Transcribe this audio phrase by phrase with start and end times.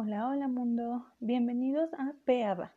[0.00, 1.06] Hola, hola mundo.
[1.18, 2.72] Bienvenidos a PEABA,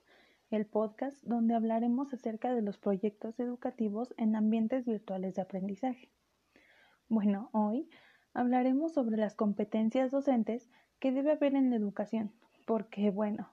[0.49, 6.09] el podcast donde hablaremos acerca de los proyectos educativos en ambientes virtuales de aprendizaje.
[7.09, 7.87] Bueno, hoy
[8.33, 12.31] hablaremos sobre las competencias docentes que debe haber en la educación,
[12.65, 13.51] porque bueno,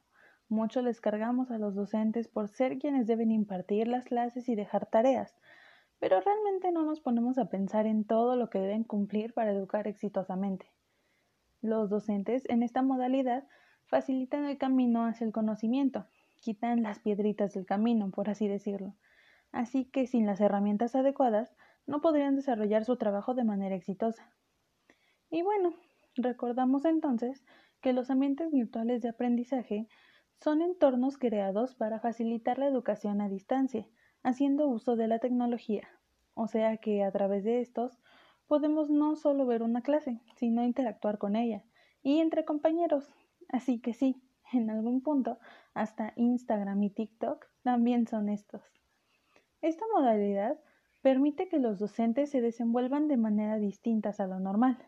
[0.48, 4.86] mucho les cargamos a los docentes por ser quienes deben impartir las clases y dejar
[4.86, 5.36] tareas,
[5.98, 9.86] pero realmente no nos ponemos a pensar en todo lo que deben cumplir para educar
[9.86, 10.72] exitosamente.
[11.60, 13.46] Los docentes en esta modalidad
[13.86, 16.06] facilitan el camino hacia el conocimiento,
[16.40, 18.94] quitan las piedritas del camino, por así decirlo.
[19.50, 21.56] Así que sin las herramientas adecuadas
[21.86, 24.30] no podrían desarrollar su trabajo de manera exitosa.
[25.30, 25.74] Y bueno,
[26.16, 27.44] recordamos entonces
[27.80, 29.88] que los ambientes virtuales de aprendizaje
[30.40, 33.86] son entornos creados para facilitar la educación a distancia,
[34.22, 35.88] haciendo uso de la tecnología.
[36.34, 37.98] O sea que a través de estos
[38.48, 41.62] podemos no solo ver una clase, sino interactuar con ella
[42.02, 43.12] y entre compañeros.
[43.48, 44.20] Así que sí,
[44.52, 45.38] en algún punto,
[45.74, 48.62] hasta Instagram y TikTok también son estos.
[49.60, 50.58] Esta modalidad
[51.02, 54.78] permite que los docentes se desenvuelvan de manera distinta a lo normal,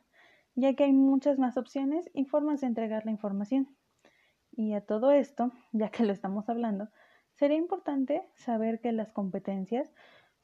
[0.55, 3.77] ya que hay muchas más opciones y formas de entregar la información.
[4.50, 6.89] Y a todo esto, ya que lo estamos hablando,
[7.34, 9.92] sería importante saber que las competencias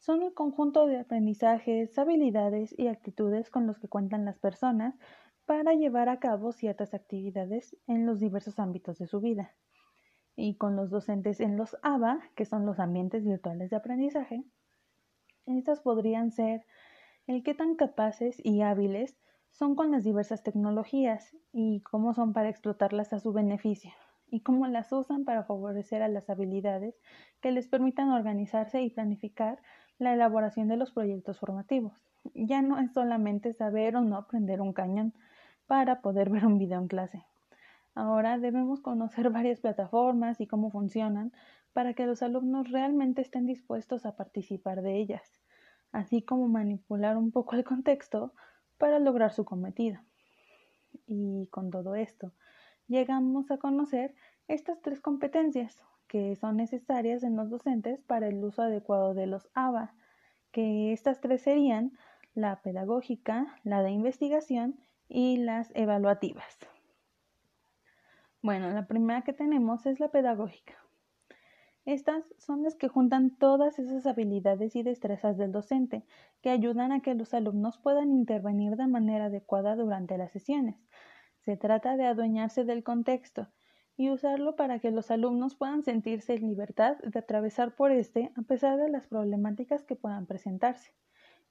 [0.06, 4.94] son el conjunto de aprendizajes, habilidades y actitudes con los que cuentan las personas
[5.46, 9.56] para llevar a cabo ciertas actividades en los diversos ámbitos de su vida.
[10.36, 14.44] Y con los docentes en los ABA, que son los ambientes virtuales de aprendizaje,
[15.44, 16.64] estas podrían ser
[17.26, 19.18] el qué tan capaces y hábiles
[19.50, 23.90] son con las diversas tecnologías y cómo son para explotarlas a su beneficio
[24.28, 26.94] y cómo las usan para favorecer a las habilidades
[27.40, 29.60] que les permitan organizarse y planificar
[29.98, 31.92] la elaboración de los proyectos formativos.
[32.34, 35.14] Ya no es solamente saber o no aprender un cañón
[35.66, 37.24] para poder ver un video en clase.
[37.94, 41.32] Ahora debemos conocer varias plataformas y cómo funcionan
[41.72, 45.40] para que los alumnos realmente estén dispuestos a participar de ellas,
[45.92, 48.32] así como manipular un poco el contexto
[48.76, 50.00] para lograr su cometido.
[51.06, 52.32] Y con todo esto,
[52.86, 54.14] llegamos a conocer
[54.48, 55.82] estas tres competencias
[56.16, 59.92] que son necesarias en los docentes para el uso adecuado de los ABA,
[60.50, 61.92] que estas tres serían
[62.34, 66.56] la pedagógica, la de investigación y las evaluativas.
[68.40, 70.72] Bueno, la primera que tenemos es la pedagógica.
[71.84, 76.02] Estas son las que juntan todas esas habilidades y destrezas del docente
[76.40, 80.76] que ayudan a que los alumnos puedan intervenir de manera adecuada durante las sesiones.
[81.44, 83.48] Se trata de adueñarse del contexto
[83.96, 88.42] y usarlo para que los alumnos puedan sentirse en libertad de atravesar por este a
[88.42, 90.94] pesar de las problemáticas que puedan presentarse.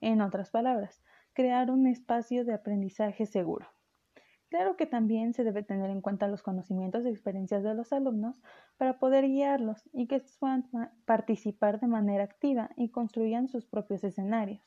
[0.01, 3.67] En otras palabras, crear un espacio de aprendizaje seguro.
[4.49, 8.39] Claro que también se debe tener en cuenta los conocimientos y experiencias de los alumnos
[8.77, 10.69] para poder guiarlos y que puedan
[11.05, 14.61] participar de manera activa y construyan sus propios escenarios.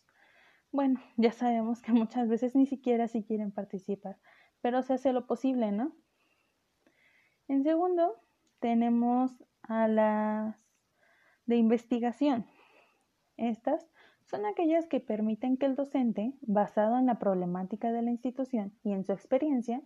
[0.73, 4.19] Bueno, ya sabemos que muchas veces ni siquiera si quieren participar,
[4.61, 5.97] pero se hace lo posible, ¿no?
[7.49, 8.15] En segundo,
[8.61, 9.33] tenemos
[9.63, 10.69] a las
[11.47, 12.45] de investigación.
[13.39, 13.91] Estas
[14.27, 18.93] son aquellas que permiten que el docente, basado en la problemática de la institución y
[18.93, 19.81] en su experiencia,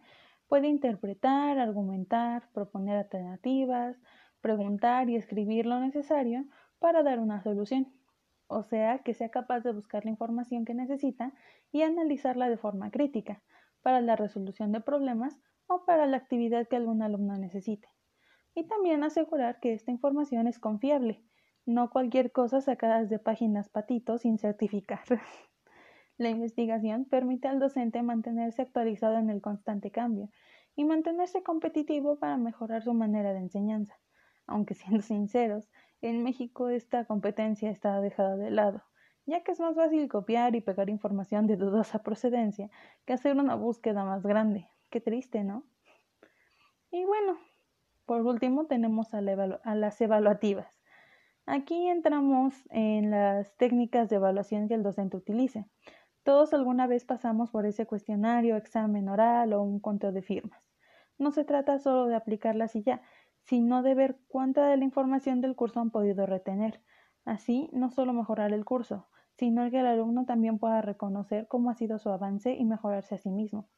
[0.49, 3.97] puede interpretar, argumentar, proponer alternativas,
[4.41, 6.45] preguntar y escribir lo necesario
[6.81, 7.93] para dar una solución.
[8.49, 11.33] O sea, que sea capaz de buscar la información que necesita
[11.71, 13.41] y analizarla de forma crítica
[13.83, 17.89] para la resolución de problemas o para la actividad que algún alumno necesite.
[18.55, 21.23] Y también asegurar que esta información es confiable
[21.67, 25.01] no cualquier cosa sacada de páginas patitos sin certificar.
[26.19, 30.29] La investigación permite al docente mantenerse actualizado en el constante cambio
[30.75, 33.99] y mantenerse competitivo para mejorar su manera de enseñanza.
[34.47, 38.83] Aunque siendo sinceros, en México esta competencia está dejada de lado,
[39.27, 42.71] ya que es más fácil copiar y pegar información de dudosa procedencia
[43.05, 44.69] que hacer una búsqueda más grande.
[44.91, 45.65] Qué triste, ¿no?
[46.91, 47.39] Y bueno,
[48.05, 50.79] por último tenemos a, las evaluativas.
[51.47, 55.65] Aquí entramos en las técnicas de evaluación que el docente utilice.
[56.23, 60.63] Todos alguna vez pasamos por ese cuestionario, examen oral o un conteo de firmas.
[61.19, 63.03] No se trata solo de aplicarlas y ya,
[63.45, 66.81] sino de ver cuánta de la información del curso han podido retener.
[67.25, 71.75] Así, no solo mejorar el curso, sino que el alumno también pueda reconocer cómo ha
[71.75, 73.69] sido su avance y mejorarse a sí mismo.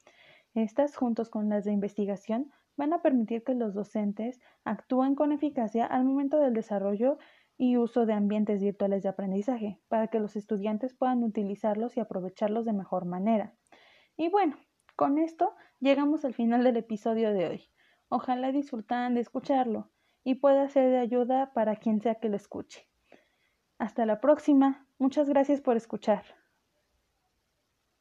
[0.54, 5.86] Estas, juntos con las de investigación, van a permitir que los docentes actúen con eficacia
[5.86, 7.18] al momento del desarrollo
[7.56, 12.64] y uso de ambientes virtuales de aprendizaje para que los estudiantes puedan utilizarlos y aprovecharlos
[12.64, 13.54] de mejor manera.
[14.16, 14.56] Y bueno,
[14.96, 17.70] con esto llegamos al final del episodio de hoy.
[18.08, 19.92] Ojalá disfrutaran de escucharlo
[20.24, 22.88] y pueda ser de ayuda para quien sea que lo escuche.
[23.78, 24.86] Hasta la próxima.
[24.98, 26.24] Muchas gracias por escuchar.